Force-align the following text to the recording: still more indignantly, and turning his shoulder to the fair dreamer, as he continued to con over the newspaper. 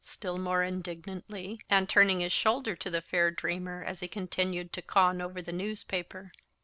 still 0.03 0.39
more 0.39 0.63
indignantly, 0.63 1.61
and 1.69 1.87
turning 1.87 2.21
his 2.21 2.33
shoulder 2.33 2.75
to 2.75 2.89
the 2.89 3.03
fair 3.03 3.29
dreamer, 3.29 3.83
as 3.83 3.99
he 3.99 4.07
continued 4.07 4.73
to 4.73 4.81
con 4.81 5.21
over 5.21 5.43
the 5.43 5.51
newspaper. 5.53 6.31